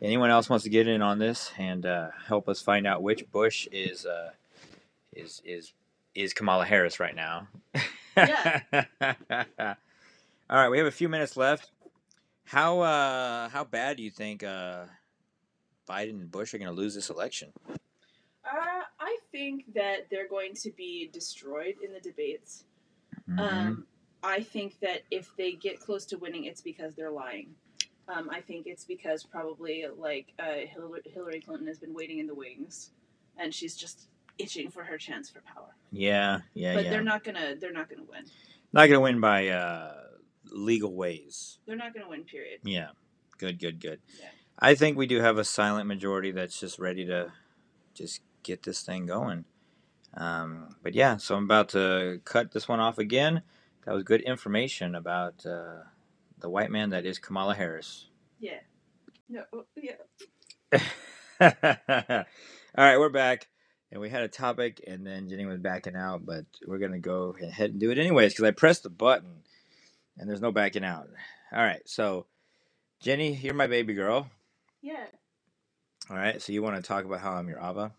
[0.00, 3.30] anyone else wants to get in on this and uh, help us find out which
[3.30, 4.30] Bush is uh,
[5.12, 5.72] is is
[6.16, 7.46] is Kamala Harris right now?
[8.16, 8.62] Yeah.
[9.60, 10.68] All right.
[10.70, 11.70] We have a few minutes left.
[12.44, 14.84] How uh, how bad do you think uh,
[15.88, 17.52] Biden and Bush are going to lose this election?
[17.68, 22.64] Uh, I think that they're going to be destroyed in the debates.
[23.28, 23.38] Mhm.
[23.40, 23.86] Um,
[24.22, 27.54] I think that if they get close to winning, it's because they're lying.
[28.08, 32.26] Um, I think it's because probably like uh, Hillary, Hillary Clinton has been waiting in
[32.28, 32.92] the wings,
[33.36, 34.06] and she's just
[34.38, 35.74] itching for her chance for power.
[35.90, 36.40] yeah.
[36.54, 36.70] Yeah.
[36.70, 36.74] Yeah.
[36.74, 36.90] But yeah.
[36.90, 37.54] they're not gonna.
[37.56, 38.24] They're not gonna win.
[38.72, 39.94] not going to win by uh,
[40.50, 41.58] legal ways.
[41.66, 42.24] They're not gonna win.
[42.24, 42.60] Period.
[42.64, 42.88] Yeah.
[43.38, 44.00] Good, good, good.
[44.18, 44.28] Yeah.
[44.58, 47.32] I think we do have a silent majority that's just ready to
[47.94, 49.44] just get this thing going.
[50.14, 53.42] Um, but yeah, so I'm about to cut this one off again.
[53.84, 55.82] That was good information about uh,
[56.40, 58.08] the white man that is Kamala Harris.
[58.40, 58.60] Yeah.
[59.28, 59.42] No.
[59.52, 59.92] oh, Yeah.
[62.78, 63.48] All right, we're back.
[63.96, 66.98] And we had a topic, and then Jenny was backing out, but we're going to
[66.98, 69.36] go ahead and do it anyways because I pressed the button
[70.18, 71.08] and there's no backing out.
[71.50, 72.26] All right, so
[73.00, 74.28] Jenny, you're my baby girl.
[74.82, 75.06] Yeah.
[76.10, 77.90] All right, so you want to talk about how I'm your Ava?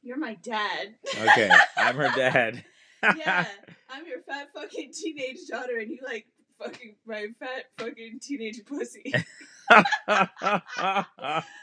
[0.00, 0.94] You're my dad.
[1.20, 2.62] Okay, I'm her dad.
[3.02, 3.46] yeah.
[3.90, 6.28] I'm your fat fucking teenage daughter, and you like
[6.62, 9.12] fucking my fat fucking teenage pussy.
[9.70, 10.28] I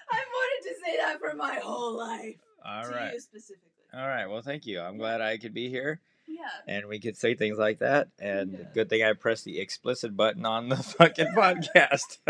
[0.03, 2.35] wanted to say that for my whole life.
[2.65, 3.13] All to right.
[3.13, 3.63] you specifically.
[3.93, 4.25] All right.
[4.27, 4.79] Well, thank you.
[4.81, 6.49] I'm glad I could be here Yeah.
[6.67, 8.09] and we could say things like that.
[8.19, 8.65] And Yeah.
[8.73, 12.17] good thing I pressed the explicit button on the fucking podcast.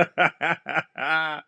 [0.95, 1.41] I'm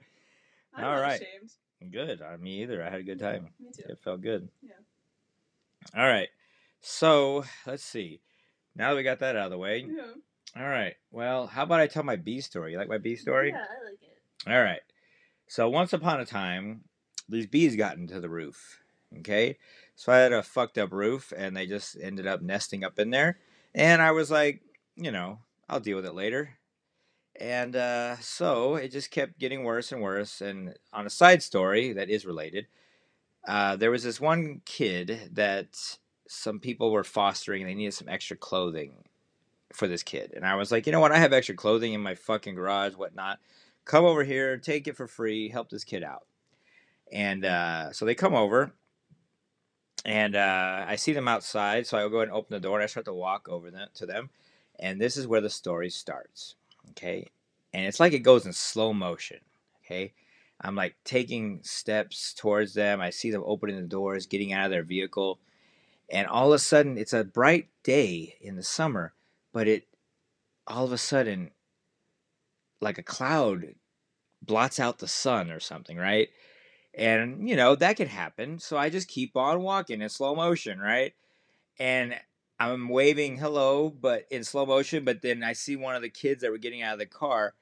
[0.75, 1.21] All not right.
[1.21, 1.91] ashamed.
[1.91, 2.21] good.
[2.21, 2.83] I me either.
[2.83, 3.49] I had a good time.
[3.59, 3.83] Me too.
[3.89, 4.49] It felt good.
[4.61, 4.71] Yeah.
[5.95, 6.29] All right.
[6.81, 8.21] So let's see.
[8.75, 9.85] Now that we got that out of the way.
[9.87, 10.13] Yeah.
[10.61, 10.95] All right.
[11.11, 12.71] Well, how about I tell my B story?
[12.71, 13.49] You like my B story?
[13.49, 14.49] Yeah, I like it.
[14.51, 14.81] All right.
[15.47, 16.81] So once upon a time,
[17.29, 18.81] these bees got into the roof.
[19.19, 19.57] Okay.
[19.95, 23.09] So I had a fucked up roof and they just ended up nesting up in
[23.11, 23.39] there.
[23.75, 24.61] And I was like,
[24.95, 25.39] you know,
[25.69, 26.57] I'll deal with it later.
[27.39, 30.41] And uh, so it just kept getting worse and worse.
[30.41, 32.67] And on a side story that is related,
[33.47, 38.09] uh, there was this one kid that some people were fostering and they needed some
[38.09, 39.05] extra clothing.
[39.73, 40.33] for this kid.
[40.35, 41.11] And I was like, you know what?
[41.11, 43.39] I have extra clothing in my fucking garage, whatnot.
[43.85, 46.23] Come over here, take it for free, help this kid out.
[47.11, 48.71] And uh, so they come over,
[50.05, 51.87] and uh, I see them outside.
[51.87, 53.87] So I go ahead and open the door, and I start to walk over them,
[53.95, 54.29] to them.
[54.79, 56.55] And this is where the story starts.
[56.91, 57.27] Okay.
[57.73, 59.39] And it's like it goes in slow motion.
[59.83, 60.13] Okay.
[60.61, 63.01] I'm like taking steps towards them.
[63.01, 65.39] I see them opening the doors, getting out of their vehicle.
[66.11, 69.13] And all of a sudden, it's a bright day in the summer,
[69.53, 69.87] but it
[70.67, 71.51] all of a sudden,
[72.81, 73.75] like a cloud
[74.41, 76.29] blots out the sun or something, right?
[76.93, 78.59] And, you know, that could happen.
[78.59, 81.13] So I just keep on walking in slow motion, right?
[81.79, 82.15] And
[82.59, 85.05] I'm waving hello, but in slow motion.
[85.05, 87.53] But then I see one of the kids that were getting out of the car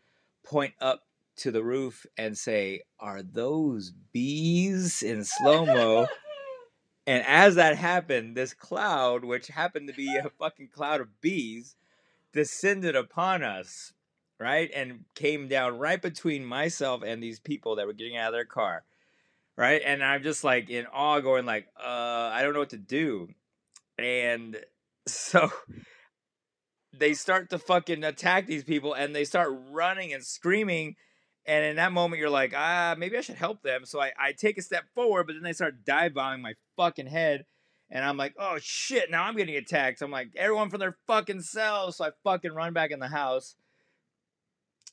[0.43, 1.03] point up
[1.37, 6.07] to the roof and say, Are those bees in slow mo?
[7.07, 11.75] and as that happened, this cloud, which happened to be a fucking cloud of bees,
[12.33, 13.93] descended upon us,
[14.39, 14.71] right?
[14.73, 18.45] And came down right between myself and these people that were getting out of their
[18.45, 18.83] car.
[19.57, 19.81] Right.
[19.83, 23.29] And I'm just like in awe, going like, uh, I don't know what to do.
[23.97, 24.55] And
[25.07, 25.51] so
[26.93, 30.95] they start to fucking attack these people and they start running and screaming
[31.47, 33.85] and in that moment, you're like, ah, maybe I should help them.
[33.85, 37.07] So I, I take a step forward, but then they start dive bombing my fucking
[37.07, 37.45] head.
[37.89, 39.99] And I'm like, oh shit, now I'm getting attacked.
[39.99, 41.97] So I'm like, everyone from their fucking cells.
[41.97, 43.55] So I fucking run back in the house.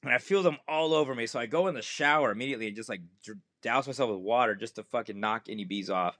[0.05, 1.27] And I feel them all over me.
[1.27, 3.01] So I go in the shower immediately and just like
[3.65, 6.17] douse myself with water just to fucking knock any bees off.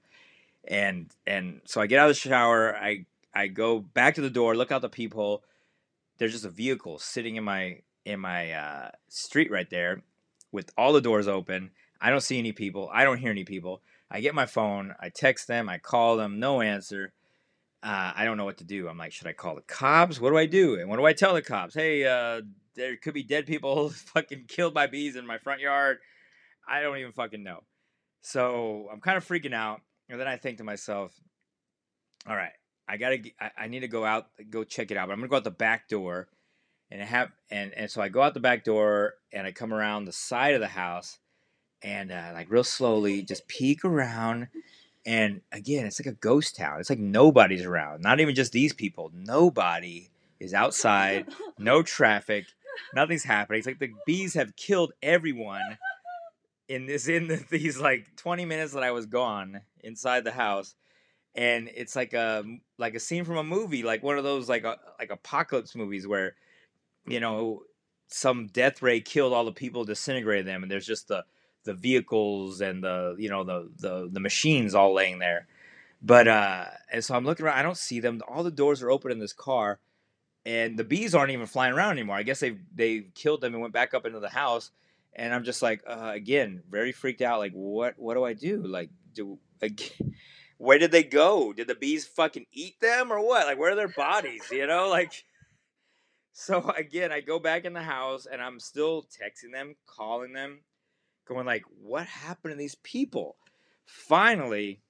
[0.67, 2.75] And and so I get out of the shower.
[2.75, 5.43] I I go back to the door, look out the peephole.
[6.17, 10.01] There's just a vehicle sitting in my in my uh, street right there
[10.51, 11.71] with all the doors open.
[12.01, 12.89] I don't see any people.
[12.91, 13.81] I don't hear any people.
[14.09, 14.95] I get my phone.
[14.99, 15.69] I text them.
[15.69, 16.39] I call them.
[16.39, 17.13] No answer.
[17.83, 18.87] Uh, I don't know what to do.
[18.87, 20.19] I'm like, should I call the cops?
[20.19, 20.79] What do I do?
[20.79, 21.75] And what do I tell the cops?
[21.75, 22.41] Hey, uh,
[22.75, 25.99] there could be dead people fucking killed by bees in my front yard.
[26.67, 27.63] I don't even fucking know.
[28.21, 29.81] So I'm kind of freaking out.
[30.09, 31.11] And then I think to myself,
[32.27, 32.51] all right,
[32.87, 35.07] I gotta, I, I need to go out, go check it out.
[35.07, 36.27] But I'm gonna go out the back door
[36.91, 40.05] and have and and so I go out the back door and I come around
[40.05, 41.19] the side of the house
[41.81, 44.47] and uh, like real slowly just peek around
[45.05, 48.73] and again it's like a ghost town it's like nobody's around not even just these
[48.73, 52.45] people nobody is outside no traffic
[52.93, 55.77] nothing's happening it's like the bees have killed everyone
[56.67, 60.75] in this in the, these like 20 minutes that I was gone inside the house
[61.35, 62.43] and it's like a
[62.77, 66.07] like a scene from a movie like one of those like a, like apocalypse movies
[66.07, 66.35] where
[67.07, 67.63] you know,
[68.07, 71.23] some death ray killed all the people, disintegrated them, and there's just the
[71.63, 75.47] the vehicles and the you know the the the machines all laying there.
[76.01, 77.57] But uh, and so I'm looking around.
[77.57, 78.21] I don't see them.
[78.27, 79.79] All the doors are open in this car,
[80.45, 82.17] and the bees aren't even flying around anymore.
[82.17, 84.71] I guess they they killed them and went back up into the house.
[85.15, 87.39] And I'm just like, uh, again, very freaked out.
[87.39, 88.65] Like, what what do I do?
[88.65, 89.97] Like, do like,
[90.57, 91.53] where did they go?
[91.53, 93.47] Did the bees fucking eat them or what?
[93.47, 94.43] Like, where are their bodies?
[94.51, 95.23] You know, like
[96.33, 100.59] so again, I go back in the house and I'm still texting them, calling them,
[101.27, 103.37] going like, "What happened to these people?"
[103.85, 104.81] Finally,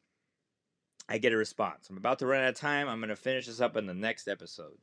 [1.07, 1.87] I get a response.
[1.89, 2.89] I'm about to run out of time.
[2.89, 4.77] I'm going to finish this up in the next episode.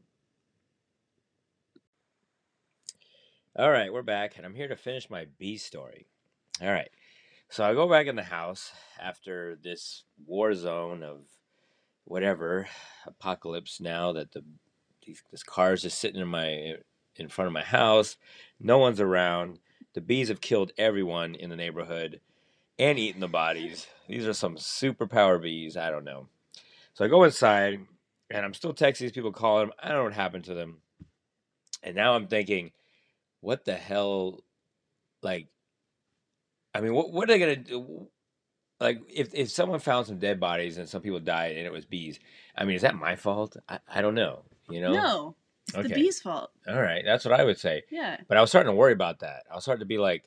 [3.55, 6.07] All right, we're back, and I'm here to finish my bee story.
[6.63, 6.89] All right,
[7.51, 11.27] so I go back in the house after this war zone of
[12.05, 12.67] whatever
[13.07, 14.43] apocalypse now that the
[15.05, 16.77] these, this car is just sitting in my
[17.17, 18.17] in front of my house.
[18.59, 19.59] No one's around.
[19.93, 22.23] The bees have killed everyone in the neighborhood
[22.79, 23.87] and eaten the bodies.
[24.09, 25.77] These are some superpower bees.
[25.77, 26.27] I don't know.
[26.95, 27.81] So I go inside
[28.31, 29.75] and I'm still texting these people, calling them.
[29.79, 30.79] I don't know what happened to them.
[31.83, 32.71] And now I'm thinking,
[33.43, 34.41] what the hell?
[35.23, 35.49] Like,
[36.75, 38.09] I mean, what what are they gonna do?
[38.81, 41.85] Like, if if someone found some dead bodies and some people died and it was
[41.85, 42.19] bees,
[42.57, 43.57] I mean, is that my fault?
[43.69, 44.45] I, I don't know.
[44.71, 44.93] You know?
[44.93, 45.37] No.
[45.69, 45.89] It's okay.
[45.89, 46.51] the bee's fault.
[46.67, 47.03] All right.
[47.05, 47.83] That's what I would say.
[47.91, 48.17] Yeah.
[48.29, 49.45] But I was starting to worry about that.
[49.51, 50.25] I was starting to be like,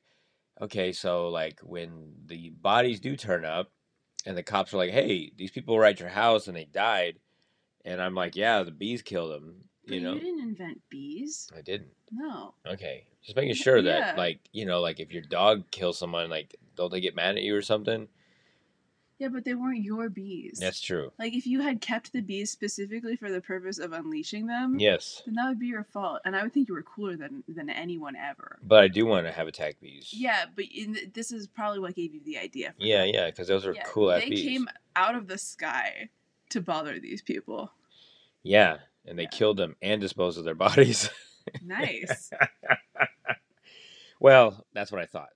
[0.62, 3.72] okay, so like when the bodies do turn up
[4.26, 7.20] and the cops are like, hey, these people were at your house and they died.
[7.84, 9.66] And I'm like, yeah, the bees killed them.
[9.88, 11.50] You but know, you didn't invent bees.
[11.56, 11.92] I didn't.
[12.12, 12.54] No.
[12.68, 14.14] Okay, just making sure that, yeah.
[14.18, 17.44] like, you know, like if your dog kills someone, like, don't they get mad at
[17.44, 18.08] you or something?
[19.18, 20.58] Yeah, but they weren't your bees.
[20.60, 21.12] That's true.
[21.18, 25.22] Like if you had kept the bees specifically for the purpose of unleashing them, yes,
[25.26, 26.20] then that would be your fault.
[26.26, 28.60] And I would think you were cooler than than anyone ever.
[28.62, 30.14] But I do want to have attack bees.
[30.14, 32.74] Yeah, but in, this is probably what gave you the idea.
[32.78, 33.14] yeah, that.
[33.14, 34.08] yeah, because those are yeah, cool.
[34.08, 34.44] They bees.
[34.44, 34.68] came
[34.98, 36.10] out of the sky
[36.50, 37.72] to bother these people.
[38.44, 39.30] Yeah, and they Yeah.
[39.30, 41.10] killed them and disposed of their bodies.
[41.64, 42.30] Nice.
[44.20, 45.30] well, that's what I thought.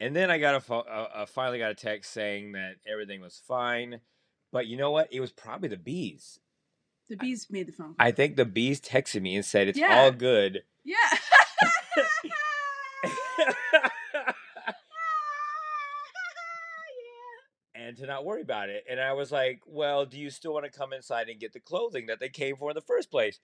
[0.00, 3.20] And then I got a, pho- uh, uh, finally got a text saying that everything
[3.20, 4.00] was fine,
[4.52, 5.08] but you know what?
[5.12, 6.38] It was probably the bees.
[7.08, 7.96] The bees made the phone call.
[7.98, 10.02] I think the bees texted me and said it's Yeah.
[10.02, 10.62] all good.
[10.84, 10.94] yeah.
[17.74, 18.84] and to not worry about it.
[18.90, 21.60] And I was like, well, do you still want to come inside and get the
[21.60, 23.38] clothing that they came for in the first place?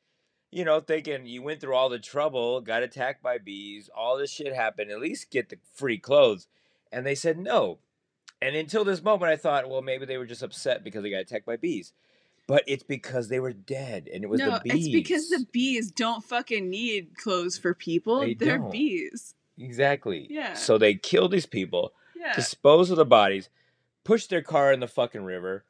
[0.50, 4.30] You know, thinking you went through all the trouble, got attacked by bees, all this
[4.30, 6.46] shit happened, at least get the free clothes.
[6.92, 7.78] And they said no.
[8.40, 11.20] And until this moment, I thought, well, maybe they were just upset because they got
[11.20, 11.92] attacked by bees.
[12.46, 14.86] But it's because they were dead and it was no, the bees.
[14.86, 18.20] it's because the bees don't fucking need clothes for people.
[18.20, 18.70] They They're don't.
[18.70, 19.34] bees.
[19.58, 20.26] Exactly.
[20.28, 20.52] Yeah.
[20.54, 21.92] So they killed these people.
[22.16, 22.34] Yeah.
[22.34, 23.50] dispose of the bodies,
[24.04, 25.64] pushed their car in the fucking river,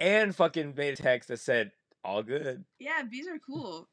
[0.00, 1.72] and fucking made a text that said,
[2.04, 2.64] all good.
[2.78, 3.88] yeah, bees are cool.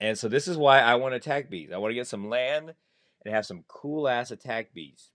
[0.00, 1.70] And so this is why I want to attack bees.
[1.74, 2.74] I want to get some land
[3.24, 5.10] and have some cool ass attack bees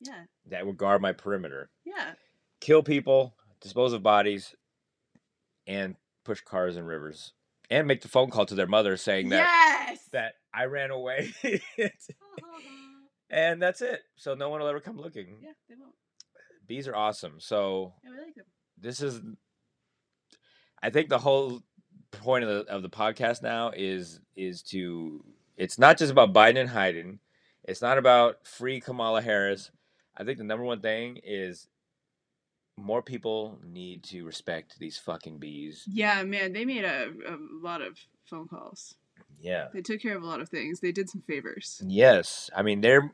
[0.00, 0.22] Yeah.
[0.46, 1.68] that would guard my perimeter.
[1.84, 2.12] Yeah.
[2.60, 4.54] Kill people, dispose of bodies,
[5.66, 7.32] and push cars in rivers.
[7.70, 9.46] And make the phone call to their mother saying that
[9.88, 9.98] yes.
[10.12, 11.32] that I ran away.
[13.30, 14.00] and that's it.
[14.16, 15.26] So no one will ever come looking.
[15.42, 15.94] yeah, they won't.
[16.66, 17.34] Bees are awesome.
[17.38, 18.44] So like them.
[18.78, 19.20] this is
[20.82, 21.62] i think the whole
[22.12, 25.24] point of the, of the podcast now is is to
[25.56, 27.18] it's not just about biden and Hayden.
[27.64, 29.70] it's not about free kamala harris
[30.16, 31.68] i think the number one thing is
[32.76, 37.80] more people need to respect these fucking bees Yeah, man, they made a, a lot
[37.80, 37.96] of
[38.28, 38.96] phone calls.
[39.40, 40.80] yeah They took care of a lot of things.
[40.80, 41.80] They did some favors.
[41.86, 43.12] yes i mean they're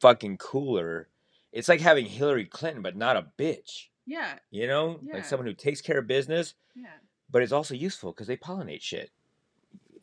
[0.00, 1.08] fucking cooler
[1.52, 5.14] it's like having hillary clinton but not a bitch Yeah, you know Yeah.
[5.14, 6.86] like someone who takes care of business yeah.
[7.30, 9.10] but it's also useful because they pollinate shit.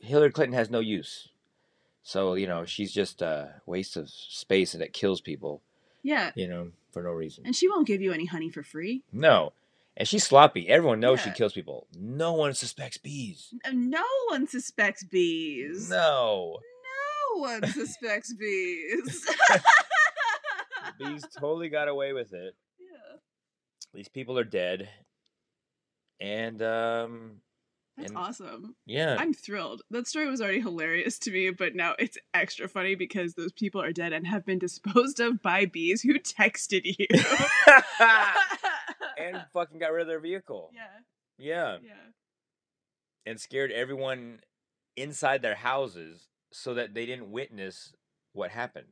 [0.02, 1.28] Hillary Clinton has no use,
[2.04, 5.62] so you know she's just a waste of space and it kills people.
[6.04, 6.32] Yeah.
[6.36, 7.46] You know for no reason.
[7.46, 9.04] And she won't give you any honey for free.
[9.12, 9.52] No,
[9.98, 10.70] and she's sloppy.
[10.70, 11.86] Everyone knows she kills people.
[12.00, 13.54] No one suspects bees.
[13.74, 15.90] No one suspects bees.
[15.90, 16.60] No,
[17.36, 19.28] No one suspects bees.
[20.98, 22.56] bees totally got away with it.
[22.80, 23.18] Yeah.
[23.94, 24.90] These people are dead,
[26.20, 27.42] and um,
[27.98, 28.76] That's And- awesome.
[28.86, 29.82] yeah, I'm thrilled.
[29.92, 33.82] That story was already hilarious to me, but now it's extra funny because those people
[33.82, 37.08] are dead and have been disposed of by bees who texted you.
[39.18, 40.72] and fucking got rid of their vehicle.
[40.74, 40.88] yeah,
[41.38, 41.78] yeah.
[41.84, 41.92] yeah.
[43.26, 44.40] and scared everyone
[44.96, 47.94] inside their houses so that they didn't witness
[48.34, 48.88] what happened.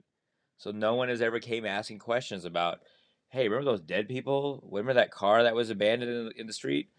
[0.57, 2.79] So no one has ever came asking questions about,
[3.29, 4.63] hey, remember those dead people?
[4.71, 6.89] Remember that car that was abandoned in, the- in the street?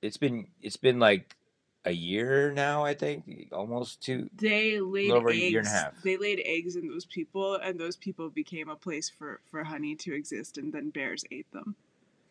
[0.00, 1.36] It's been it's been like
[1.84, 4.28] a year now, I think, almost two.
[4.34, 5.42] They laid over a eggs.
[5.50, 6.02] year and a half.
[6.02, 9.94] They laid eggs in those people, and those people became a place for for honey
[9.96, 11.76] to exist, and then bears ate them.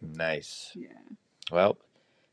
[0.02, 0.72] Nice.
[0.76, 0.88] Yeah,
[1.52, 1.78] Well,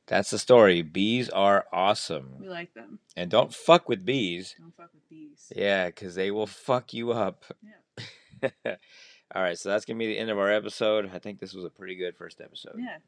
[0.07, 0.81] that's the story.
[0.83, 2.99] Bees are awesome, we like them.
[3.17, 4.55] and don't fuck with bees.
[4.59, 5.53] Don't fuck with bees.
[5.55, 7.45] Yeah, because they will fuck you up.
[7.63, 7.71] Yeah.
[9.35, 11.11] All right, so that's gonna be the end of our episode.
[11.13, 12.77] I think this was a pretty good first episode.
[12.79, 12.99] Yeah.